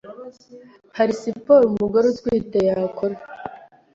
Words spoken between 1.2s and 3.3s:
siporo umugore utwite yakora